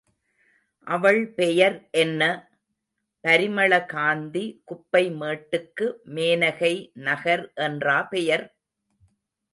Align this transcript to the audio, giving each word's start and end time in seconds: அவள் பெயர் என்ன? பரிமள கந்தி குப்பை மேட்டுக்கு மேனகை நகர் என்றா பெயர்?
அவள் 0.87 1.19
பெயர் 1.33 1.75
என்ன? 1.91 2.21
பரிமள 3.23 3.71
கந்தி 3.93 4.45
குப்பை 4.63 5.03
மேட்டுக்கு 5.11 5.87
மேனகை 6.15 6.73
நகர் 6.99 7.45
என்றா 7.67 8.01
பெயர்? 8.03 8.45